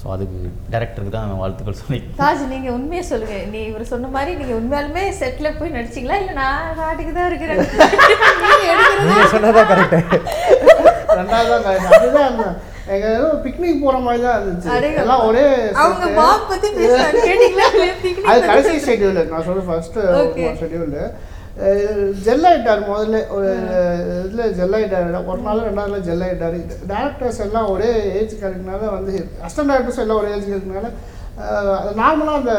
[0.00, 0.38] ஸோ அதுக்கு
[0.72, 3.36] டேரக்டருக்கு தான் அவன் வாழ்த்துக்கள் சொல்லி தாஜ் நீங்க உண்மையை சொல்லுங்க.
[3.52, 6.16] நீ இவர் சொன்ன மாதிரி நீங்க உண்மையாலுமே செட்ல போய் நடிச்சீங்களா?
[6.22, 7.60] இல்ல நான் பாட்டுக்கு தான் இருக்கிறேன்.
[9.08, 9.98] நீங்கள் சொன்னதான் கரெக்டு
[11.18, 11.74] ரெண்டாவது.
[11.96, 12.38] அதுதான்
[13.44, 14.70] பிக்னிக் போற மாதிரி தான் இருந்துச்சு.
[15.02, 15.44] எல்லாம் ஒரே
[15.82, 16.06] அவங்க
[18.30, 18.46] அது?
[18.48, 20.48] கடைசி ஷெட்யூல் நான் ஃபர்ஸ்ட் Okay.
[20.62, 20.96] ஷெட்யூல்
[22.26, 23.48] ஜெல் ஆயிட்டார் முதல்ல ஒரு
[24.24, 26.58] இதில் ஜெல் ஆயிட்டார் ஒரு நாள் ரெண்டாவதுல ஜெல் ஆயிட்டார்
[26.92, 29.14] டேரக்டர்ஸ் எல்லாம் ஒரே ஏஜ் இருக்கிறதுனால வந்து
[29.46, 30.90] அசிஸ்டன்ட் டேரக்டர்ஸ் எல்லாம் ஒரே ஏஜ் இருக்கிறதுனால
[32.02, 32.54] நார்மலாக அந்த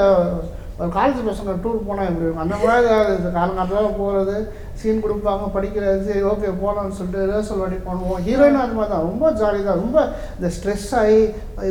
[0.82, 2.44] ஒரு காலேஜ் பசங்க டூர் போனால் எப்படி இருக்கும்?
[2.44, 4.36] அந்த மாதிரி இந்த காலங்காலத்தில் போகிறது
[4.80, 8.22] சீன் கொடுப்பாங்க படிக்கிறது சரி ஓகே போகலாம்னு சொல்லிட்டு ரிஹர்சல் வாட்டி பண்ணுவோம்.
[8.28, 9.06] ஹீரோயின் அந்த மாதிரி தான்.
[9.10, 9.82] ரொம்ப ஜாலி தான்.
[9.84, 9.98] ரொம்ப
[10.38, 11.20] இந்த ஸ்ட்ரெஸ் ஆகி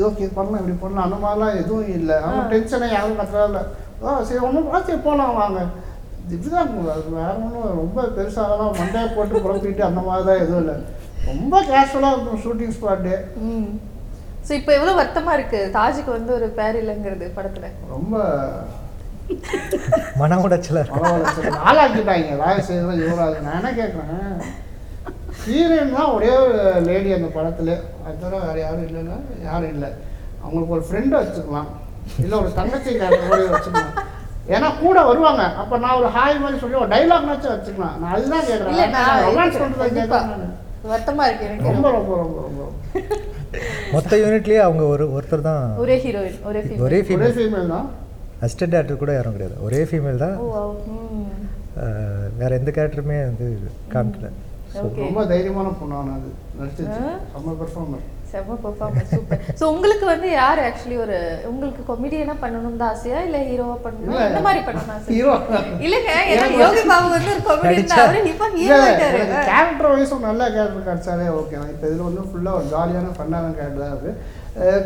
[0.09, 1.07] ஓகே பண்ணலாம் இப்படி பண்ணலாம்.
[1.09, 2.19] அந்த மாதிரிலாம் எதுவும் இல்லை.
[2.27, 3.63] அவங்க டென்ஷனை யாரும் கத்துறதில்ல.
[4.05, 5.61] ஆ சரி ஒன்றும் சரி போகலாம் வாங்க.
[6.37, 6.73] இதுதான்
[7.19, 10.77] வேற ஒன்றும் ரொம்ப பெருசாகலாம் மண்டையை போட்டு குழப்பிட்டு அந்த மாதிரி தான் எதுவும் இல்லை.
[11.31, 13.15] ரொம்ப கேஷுவலாக இருக்கும் ஷூட்டிங் ஸ்பாட்டு
[13.49, 13.71] ம்.
[14.47, 15.61] ஸோ இப்போ எவ்வளோ வருத்தமா இருக்கு?
[15.79, 17.67] தாஜுக்கு வந்து ஒரு பேர் இல்லைங்கிறது படத்துல.
[17.95, 18.15] ரொம்ப
[20.21, 21.01] மன உடைச்சலாக இருக்கு.
[21.01, 23.43] பரவாயில்ல ஆளாக்கிட்டாங்க வேலை செய்யறது யுவராஜ்.
[23.47, 24.41] நான் என்ன கேட்குறேன்
[25.43, 26.57] ஹீரோயின் தான் ஒரே ஒரு
[26.89, 27.75] லேடி அந்த படத்துல.
[28.05, 29.19] அது தவிர வேறு யாரும் இல்லைன்னா
[29.49, 29.91] யாரும் இல்லை.
[30.45, 31.71] அவங்களுக்கு ஒரு ஃப்ரெண்டை வச்சுக்கலாம்.
[32.25, 33.95] இல்லை ஒரு தங்கச்சி கூட வச்சுக்கலாம்.
[34.57, 35.43] ஏன்னா கூட வருவாங்க.
[35.63, 37.97] அப்போ நான் ஒரு ஹாய் மாதிரி சொல்லி ஒரு டைலாக்னாச்சும் வச்சுக்கலாம்.
[38.03, 39.59] நான் அதுதான் கேட்குறேன் ரொமான்ஸ்.
[39.63, 39.87] பண்ணுறது
[41.31, 41.67] இருக்கு எனக்கு.
[41.71, 42.69] ரொம்ப ரொம்ப ரொம்ப ரொம்ப
[43.95, 45.65] மொத்த யூனிட்லேயே அவங்க ஒரு ஒருத்தர் தான்.
[45.85, 47.87] ஒரே ஹீரோயின் ஒரே ஃபீமேல் ஒரே ஃபீமேல் ஃபீமேல் தான்.
[48.45, 49.57] அசிஸ்டன்ட் டேரக்டர் கூட யாரும் கிடையாது.
[49.67, 50.37] ஒரே ஃபீமேல் தான்.
[52.41, 53.47] வேற எந்த கேரக்டருமே வந்து
[53.95, 54.29] காமிக்கல.
[54.85, 55.01] ஓகே.
[55.07, 56.31] ரொம்ப தைரியமான பொண்ணான அது.
[56.59, 57.01] நடிச்சிச்சு
[57.33, 61.17] செம்ம பெர்ஃபார்மர் செம்ம பெர்ஃபார்மன்ஸ் சூப்பர் ஸோ உங்களுக்கு வந்து யார் ஆக்சுவலி ஒரு
[61.51, 63.21] உங்களுக்கு கொமெடியனா பண்ணணும்னு தான் ஆசையா?
[63.29, 64.19] இல்ல ஹீரோவா பண்ணணும்.
[64.29, 65.09] இந்த மாதிரி பண்ணணும் ஆசை?
[65.15, 65.35] ஹீரோ
[65.87, 69.23] இல்லைங்க ஏன்னா யோகி பாபு வந்து ஒரு கொமெடியன் அவரு இப்போ ஹீரோ ஆயிட்டாரு.
[69.51, 73.95] கேரக்டர் வைஸும் நல்ல கேரக்டர் கிடைச்சாலே ஓகே இப்போ இதில் வந்து ஃபுல்லாக ஒரு ஜாலியான ஃபன்னான கேரக்டர் தான்
[73.95, 74.39] இருக்குது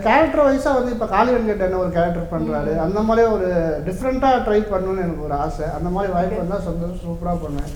[0.07, 3.49] கேரக்டர் வைஸாக வந்து இப்போ காளி வெங்கட் என்ன ஒரு கேரக்டர் பண்ணுறாரு அந்த மாதிரி ஒரு
[3.87, 5.67] டிஃப்ரெண்ட்டாக ட்ரை பண்ணணும்னு எனக்கு ஒரு ஆசை.
[5.79, 7.73] அந்த மாதிரி வாய்ப்பு வந்தால் சந்தோஷம் சூப்பராக பண்ணுவேன்.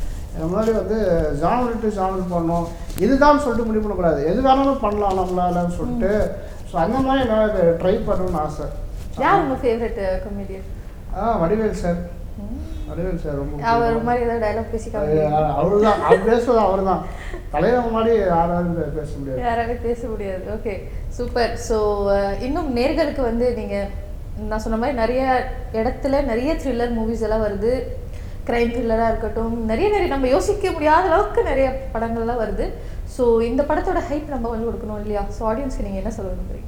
[0.47, 0.99] முன்னாடி வந்து
[1.43, 2.67] ஜானல் டு ஜானல் பண்ணணும்.
[3.05, 4.21] இதுதான் சொல்லிட்டு முடிவு பண்ணக்கூடாது.
[4.31, 6.13] எது வேணாலும் பண்ணலாம் நம்மளாலன்னு சொல்லிட்டு.
[6.71, 8.67] ஸோ அந்த மாதிரி நான் ட்ரை பண்ணணும்னு ஆசை.
[9.25, 10.67] யார் உங்க ஃபேவரட் கொமெடியன்
[11.19, 12.01] ஆ வடிவேல் சார்
[12.89, 13.97] வடிவேல் சார் ரொம்ப அவர்.
[14.09, 15.25] மாதிரி ஏதாவது டைலாக் பேசி காமிங்க
[15.61, 17.03] அவரு தான் அவர் பேசுறது அவர் தான்
[17.55, 19.41] தலைவர் மாதிரி யாராலும் பேச முடியாது.
[19.47, 20.45] யாராலும் பேச முடியாது.
[20.57, 20.75] ஓகே
[21.17, 21.79] சூப்பர் ஸோ
[22.47, 23.89] இன்னும் நேர்களுக்கு வந்து நீங்கள்
[24.51, 25.23] நான் சொன்ன மாதிரி நிறைய
[25.81, 27.73] இடத்துல நிறைய த்ரில்லர் மூவிஸ் எல்லாம் வருது.
[28.49, 32.67] க்ரைம் த்ரில்லராக இருக்கட்டும் நிறைய நிறைய நம்ம யோசிக்க முடியாத அளவுக்கு நிறைய படங்கள்லாம் வருது.
[33.15, 35.23] ஸோ இந்த படத்தோட ஹைப் நம்ம வந்து கொடுக்கணும் இல்லையா?
[35.37, 36.67] ஸோ ஆடியன்ஸ்க்கு நீங்கள் என்ன சொல்ல விரும்புறீங்க?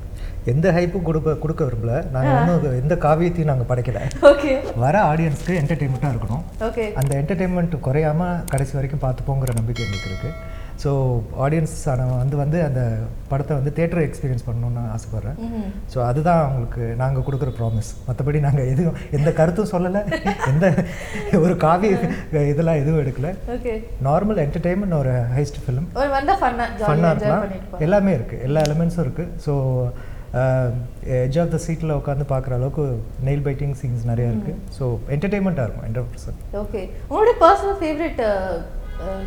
[0.52, 1.94] எந்த ஹைப்பும் கொடுக்க கொடுக்க விரும்பல.
[2.14, 4.00] நாங்கள் இன்னும் எந்த காவியத்தையும் நாங்கள் படைக்கல.
[4.30, 4.52] ஓகே
[4.84, 6.44] வர ஆடியன்ஸ்க்கு என்டர்டெயின்மெண்ட்டாக இருக்கணும்.
[6.68, 10.36] ஓகே அந்த என்டர்டெயின்மெண்ட் குறையாம கடைசி வரைக்கும் பார்த்துப்போங்கிற நம்பிக்கை எங்களுக்கு இருக்குது
[10.82, 10.90] ஸோ
[11.44, 11.74] ஆடியன்ஸ்
[12.22, 12.82] வந்து வந்து அந்த
[13.30, 15.38] படத்தை வந்து தேட்டர் எக்ஸ்பீரியன்ஸ் பண்ணணும்னு ஆசைப்பட்றேன்.
[15.92, 20.02] ஸோ அதுதான் அவங்களுக்கு நாங்கள் கொடுக்குற ப்ராமிஸ் மற்றபடி நாங்கள் எதுவும் எந்த கருத்தும் சொல்லலை.
[20.52, 20.66] எந்த
[21.44, 21.90] ஒரு காவி
[22.52, 23.30] இதெல்லாம் எதுவும் எடுக்கல.
[24.08, 25.88] நார்மல் என்டர்டெயின்மெண்ட் ஒரு ஹைஸ்ட் ஃபிலிம்
[26.86, 27.44] ஃபன்னாக இருக்கலாம்.
[27.88, 29.54] எல்லாமே இருக்குது எல்லா எலிமெண்ட்ஸும் இருக்குது ஸோ
[31.20, 32.84] எட்ஜ் ஆஃப் த சீட்டில் உட்காந்து பார்க்குற அளவுக்கு
[33.28, 34.84] நெயில் பைட்டிங் சீன்ஸ் நிறைய இருக்குது ஸோ
[35.14, 36.82] என்டர்டெயின்மெண்ட்டாக இருக்கும் ஹண்ட்ரட் பர்சன்ட் ஓகே.
[37.10, 38.22] உங்களுடைய பர்சனல் ஃபேவரட்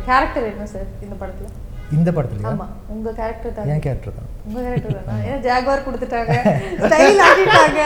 [0.08, 1.48] கேரக்டர் என்ன சார் இந்த படத்துல?
[1.96, 2.50] இந்த படத்துலையா?
[2.50, 3.66] ஆமா உங்க கேரக்டர் தான்?
[3.72, 4.28] என் கேரக்டர் தான்.
[4.48, 5.16] உங்க கேரக்டர் தானா?
[5.26, 6.36] ஏன்னா ஜாகுவார் கொடுத்துட்டாங்க
[6.84, 7.82] ஸ்டைல் ஆக்கிட்டாங்க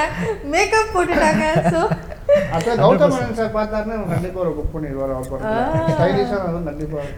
[0.52, 1.80] மேக்கப் போட்டுட்டாங்க ஸோ
[2.56, 5.92] அப்போ கௌதம் மேனன் சார் பார்த்தாருன்னா எனக்கு கண்டிப்பாக ஒரு புக் பண்ணிடுவார் அவர் படத்தில்.
[5.96, 7.12] ஸ்டைலிஷாக வந்து இருக்கும்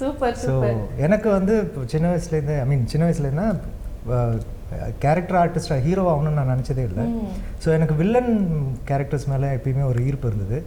[0.00, 3.48] சூப்பர் ஸோ சூப்பர் எனக்கு வந்து இப்போ சின்ன வயசுலேருந்து ஐ மீன் சின்ன வயசுலேருந்தா
[5.04, 7.04] கேரக்டர் ஆர்டிஸ்டாக ஹீரோ ஆகணும்னு நான் நினச்சதே இல்லை.
[7.62, 8.32] ஸோ எனக்கு வில்லன்
[8.88, 10.58] கேரக்டர்ஸ் மேலே எப்பயுமே ஒரு ஈர்ப்பு இருந்தது.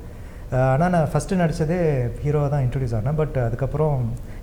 [0.56, 1.77] ஆனால் நான் ஃபஸ்ட்டு நடித்ததே
[2.24, 3.18] ஹீரோவாக தான் இன்ட்ரடியூஸ் ஆனேன்.
[3.22, 3.96] பட் அதுக்கப்புறம்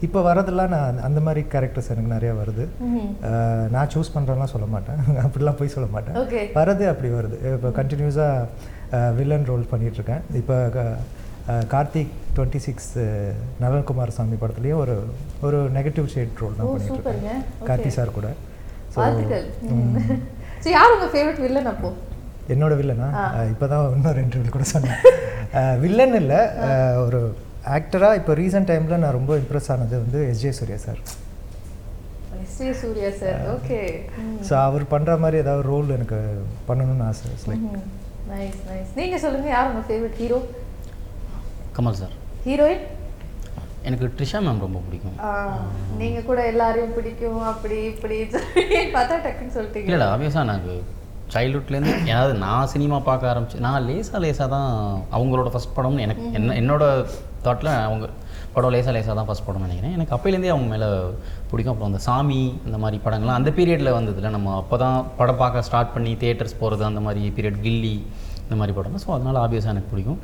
[0.06, 2.64] இப்போ வரதெல்லாம் நான் அந்த மாதிரி கேரக்டர்ஸ் எனக்கு நிறையா வருது.
[3.74, 4.98] நான் சூஸ் பண்ணுறேன்லாம் சொல்ல மாட்டேன்.
[5.24, 6.16] அப்படிலாம் போய் சொல்ல மாட்டேன்.
[6.58, 7.36] வரது அப்படி வருது.
[7.56, 10.56] இப்போ கண்டினியூஸாக வில்லன் ரோல் பண்ணிகிட்ருக்கேன் இப்போ
[11.72, 12.92] கார்த்திக் டுவெண்ட்டி சிக்ஸ்
[13.62, 14.94] நவன்குமார் சாமி படத்துலேயும் ஒரு
[15.46, 17.42] ஒரு நெகட்டிவ் ஷேட் ரோல் தான் பண்ணிகிட்ருக்கேன்.
[17.68, 18.28] கார்த்தி சார் கூட.
[18.94, 21.90] ஸோ யார் உங்க ஃபேவரட் வில்லன் அப்போ?
[22.54, 23.08] என்னோட வில்லனா
[23.52, 25.02] இப்போ தான் இன்னும் ரெண்டு வில் கூட சொன்னேன்.
[25.82, 26.40] வில்லன் இல்லை.
[27.04, 27.20] ஒரு
[27.76, 31.00] ஆக்டராக இப்போ ரீசெண்ட் டைமில் நான் ரொம்ப இம்ப்ரெஸ் ஆனது வந்து SJ Surya sir
[32.42, 33.78] S A Surya sir okay
[34.48, 36.18] so அவர் பண்ணுற மாதிரி ஏதாவது ரோல் எனக்கு
[36.68, 37.64] பண்ணணும்னு ஆசை லைக்
[38.32, 40.40] நைஸ் நைஸ் நீங்க சொல்லுங்க யார் உங்க favourite hero
[41.78, 42.14] Kamal sir
[42.46, 42.84] heroine
[43.88, 45.16] எனக்கு ட்ரிஷா மேம் ரொம்ப பிடிக்கும்.
[45.98, 48.16] நீங்க கூட எல்லாரையும் பிடிக்கும் அப்படி இப்படி
[48.94, 49.88] பார்த்தா டக்குன்னு சொல்லிட்டீங்க.
[49.88, 50.74] இல்லைடா ஆப்வியஸாக எனக்கு
[51.32, 54.68] சைல்ட்ஹுட்லேருந்து ஏதாவது நான் சினிமா பார்க்க ஆரம்பிச்சு நான் லேசாக லேசாக தான்
[55.16, 56.84] அவங்களோட ஃபஸ்ட் படம்னு எனக்கு என்ன என்னோட
[57.46, 58.04] தாட்டில் அவங்க
[58.54, 59.94] படம் லேசாக லேசாக தான் ஃபஸ்ட் படம்னு நினைக்கிறேன்.
[59.96, 60.88] எனக்கு அப்போலேருந்தே அவங்க மேலே
[61.50, 61.72] பிடிக்கும்.
[61.72, 65.92] அப்புறம் அந்த சாமி இந்த மாதிரி படங்கள்லாம் அந்த பீரியடில் வந்ததில்ல நம்ம அப்போ தான் படம் பார்க்க ஸ்டார்ட்
[65.94, 67.96] பண்ணி தியேட்டர்ஸ் போகிறது அந்த மாதிரி பீரியட் கில்லி
[68.44, 70.20] இந்த மாதிரி படம் ஸோ அதனால் ஆப்வியஸாக எனக்கு பிடிக்கும்.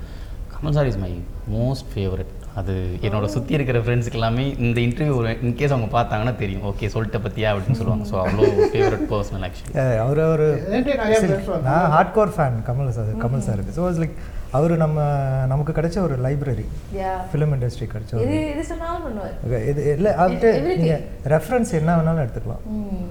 [0.55, 1.13] Kamal sir is my
[1.57, 2.73] most favourite அது
[3.07, 6.65] என்னோட சுற்றி இருக்கிற ஃப்ரெண்ட்ஸ்க்கு எல்லாமே இந்த இன்டர்வியூ இன்கேஸ் அவங்க பார்த்தாங்கன்னா தெரியும்.
[6.71, 8.05] ஓகே சொல்லிட்ட பற்றியா அப்படின்னு சொல்லுவாங்க.
[8.11, 10.47] ஸோ அவ்வளோ ஃபேவரட் பர்சனல் ஆக்சுவலி அவர் ஒரு
[11.69, 14.17] நான் hard core fan Kamal sir Kamal சாருக்கு ஸோ லைக்
[14.59, 15.01] அவர் நம்ம
[15.47, 18.39] நமக்கு கிடைச்ச ஒரு லைப்ரரி யா ஃபிலிம் இண்டஸ்ட்ரி கிடைச்ச ஒரு
[19.71, 20.51] இது இல்லை அவர்கிட்ட.
[20.81, 22.65] நீங்கள் ரெஃபரன்ஸ் என்ன வேணாலும் எடுத்துக்கலாம்.
[22.77, 23.07] ம்.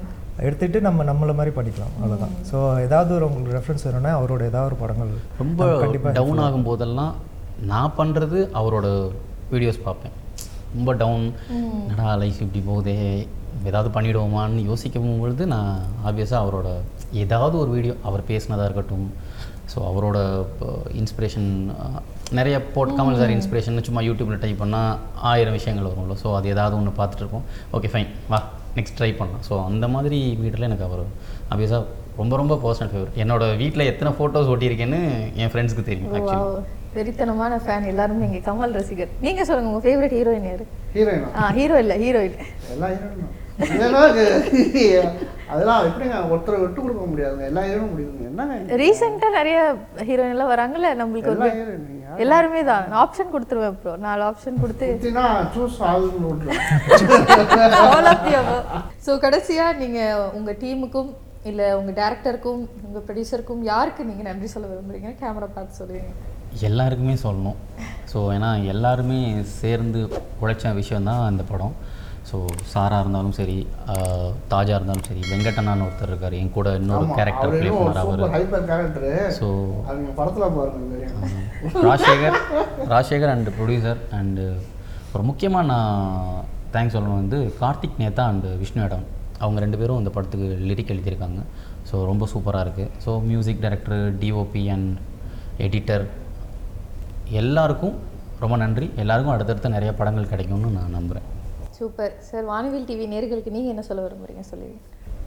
[0.47, 4.77] எடுத்துட்டு நம்ம நம்மள மாதிரி பண்ணிக்கலாம் அவ்வளோதான் ஸோ ஏதாவது ஒரு உங்களுக்கு ரெஃபரன்ஸ் வேணும்னா அவரோட ஏதாவது ஒரு
[4.83, 7.15] படங்கள் ரொம்ப நமக்கு கண்டிப்பா டவுன் ஆகும் போதெல்லாம்
[7.71, 8.87] நான் பண்ணுறது அவரோட
[9.53, 10.15] வீடியோஸ் பார்ப்பேன்.
[10.77, 11.25] ரொம்ப டவுன்
[11.89, 12.95] என்னடா லைஃப் இப்படி போகுதே?
[13.69, 15.71] ஏதாவது பண்ணிடுவோமான்னு யோசிக்கும் பொழுது நான்
[16.09, 16.69] ஆப்வியஸாக அவரோட
[17.23, 19.07] ஏதாவது ஒரு வீடியோ அவர் பேசினதாக இருக்கட்டும்.
[19.71, 20.17] ஸோ அவரோட
[21.01, 21.49] இன்ஸ்பிரேஷன்
[22.37, 24.93] நிறைய போட் கமல் சார் இன்ஸ்பிரேஷன் சும்மா யூடியூப்பில் டைப் பண்ணால்
[25.31, 26.17] ஆயிரம் விஷயங்கள் வரும்ல.
[26.23, 27.45] ஸோ அது ஏதாவது ஒன்று பார்த்துட்டு இருப்போம்
[27.77, 28.39] ஓகே ஃபைன் வா
[28.77, 29.43] நெக்ஸ்ட் ட்ரை பண்ணலாம்.
[29.49, 31.03] ஸோ அந்த மாதிரி வீட்டில் எனக்கு அவர்
[31.53, 31.83] ஆப்வியஸாக
[32.21, 35.01] ரொம்ப ரொம்ப பர்சனல் ஃபேவரட் என்னோட வீட்டில் எத்தனை ஃபோட்டோஸ் ஓட்டியிருக்கேன்னு
[35.41, 38.41] என் ஃப்ரெண்ட்ஸ்க்கு தெரியும் ஆக்சுவலி வெறித்தனமான ஃபேன் எல்லாருமே இங்கே.
[38.47, 39.11] கமல் ரசிகர்.
[39.25, 40.65] நீங்க சொல்லுங்க உங்க ஃபேவரட் ஹீரோயின் யாரு?
[40.95, 41.51] ஹீரோயினா ஆ?
[41.57, 42.37] ஹீரோ இல்ல ஹீரோயின்
[42.75, 43.35] எல்லா ஹீரோயினும்
[45.51, 47.45] அதெல்லாம் எப்படிங்க ஒருத்தரை விட்டு கொடுக்க முடியாதுங்க.
[47.49, 49.57] எல்லா ஹீரோனும் முடியுங்க என்னங்க ரீசெண்டா நிறைய
[50.09, 51.49] ஹீரோயின் எல்லாம் வராங்கல்ல நம்மளுக்கு ஒரு
[52.23, 52.85] எல்லாருமே தான்.
[53.01, 54.87] ஆப்ஷன் கொடுத்துருவேன் ப்ரோ நாலு ஆப்ஷன் கொடுத்து.
[55.55, 55.77] சூஸ்
[59.05, 59.99] ஸோ கடைசியா நீங்க
[60.37, 61.11] உங்க டீமுக்கும்
[61.51, 65.11] இல்ல உங்க டேரக்டருக்கும் உங்க ப்ரொடியூசருக்கும் யாருக்கு நீங்க நன்றி சொல்ல விரும்புறீங்க?
[65.21, 66.11] கேமரா பார்த்து சொல்லுவீங்க.
[66.69, 67.57] எல்லாருக்குமே சொல்லணும்.
[68.11, 69.19] ஸோ ஏன்னா எல்லாருமே
[69.59, 69.99] சேர்ந்து
[70.41, 71.75] உழைச்ச விஷயந்தான் இந்த படம்.
[72.29, 72.37] ஸோ
[72.71, 73.55] சாரா இருந்தாலும் சரி
[74.51, 76.35] தாஜா இருந்தாலும் சரி வெங்கடண்ணான்னு ஒருத்தர் இருக்கார்.
[76.39, 78.21] என் கூட இன்னொரு கேரக்டர் ப்ளே பண்ணார் அவர்.
[79.39, 79.47] So
[81.87, 82.37] Rajasekar
[82.93, 84.45] Rajasekar and producer and
[85.13, 86.03] ஒரு முக்கியமாக நான்
[86.75, 89.05] தேங்க்ஸ் சொல்லணும் வந்து கார்த்திக் நேதா அண்டு விஷ்ணு இடம்
[89.43, 91.41] அவங்க ரெண்டு பேரும் இந்த படத்துக்கு லிரிக் எழுதியிருக்காங்க.
[91.89, 94.91] ஸோ ரொம்ப சூப்பராக இருக்குது so music director DOP and
[95.65, 96.03] editor
[97.41, 97.95] எல்லாருக்கும்
[98.43, 98.85] ரொம்ப நன்றி.
[99.01, 101.25] எல்லாருக்கும் அடுத்தடுத்த நிறைய படங்கள் கிடைக்கும்னு நான் நம்புகிறேன்
[101.77, 102.13] சூப்பர்.
[102.27, 104.43] சார் வானவில் டிவி நேர்களுக்கு நீங்கள் என்ன சொல்ல விரும்புறீங்க?
[104.51, 104.79] சொல்லுவீங்க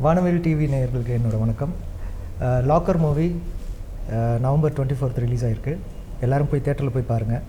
[0.05, 1.75] வானவில் டிவி நேயர்களுக்கு என்னோட வணக்கம்.
[2.71, 3.29] Locker movie
[4.47, 5.75] November twenty fourth release ஆகிருக்கு
[6.27, 7.45] எல்லாரும் போய் தேட்டரில் போய் பாருங்கள்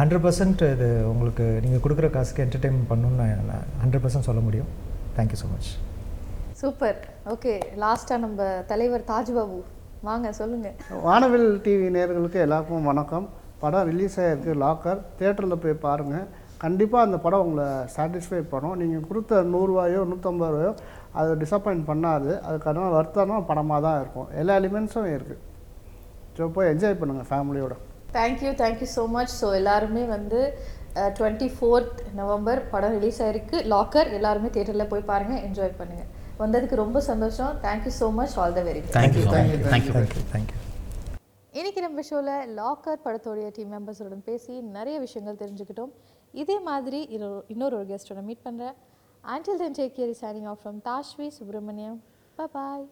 [0.00, 4.70] ஹண்ட்ரட் பர்சன்ட் இது உங்களுக்கு நீங்கள் கொடுக்குற காசுக்கு என்டர்டெயின்மெண்ட் பண்ணணும்னு நான் ஹண்ட்ரட் பர்சன்ட் சொல்ல முடியும்.
[5.18, 5.70] Thank you so much
[6.62, 7.00] super.
[7.34, 9.58] Okay லாஸ்ட்டாக நம்ம தலைவர் தாஜ் பாபு
[10.10, 13.26] வாங்க சொல்லுங்கள் வானவில் டிவி நேயர்களுக்கு எல்லாருக்கும் வணக்கம்.
[13.62, 16.26] படம் ரிலீஸ் ஆகிருக்கு லாக்கர் தேட்டரில் போய் பாருங்கள்
[16.64, 18.76] கண்டிப்பாக அந்த படம் உங்களை சாட்டிஸ்ஃபை பண்ணும்.
[18.82, 20.72] நீங்கள் கொடுத்த நூறுரூவாயோ நூற்றம்பது ரூபாயோ
[21.20, 22.30] அது டிசப்பாயிண்ட் பண்ணாது.
[22.48, 24.28] அதுக்கான வருத்தமான படமாக தான் இருக்கும்.
[24.40, 25.42] எல்லா எலிமெண்ட்ஸும் இருக்குது
[26.38, 27.76] ஸோ போய் என்ஜாய் பண்ணுங்கள் ஃபேமிலியோட
[28.16, 30.40] thank you thank you so much so எல்லாருமே வந்து
[31.16, 33.56] டுவெண்ட்டி ஃபோர்த் நவம்பர் படம் ரிலீஸ் ஆயிருக்கு.
[33.74, 36.10] லாக்கர் எல்லாருமே தேட்டரில் போய் பாருங்கள் என்ஜாய் பண்ணுங்கள்
[36.42, 37.52] வந்ததுக்கு ரொம்ப சந்தோஷம்.
[37.66, 40.56] Thank you so much all the very thank you thank you thank you thank you
[41.56, 45.92] இன்றைக்கி நம்ம ஷோவில் லாக்கர் படத்தோடைய டீம் மெம்பர்ஸோட பேசி நிறைய விஷயங்கள் தெரிஞ்சுக்கிட்டோம்.
[46.32, 48.74] இதே மாதிரி இன்னொரு இன்னொரு ஒரு கெஸ்ட்டோட மீட் பண்ணுறேன்
[49.34, 52.02] ஆண்டில் then take care signing off from Tashvi Subramaniam
[52.54, 52.84] bye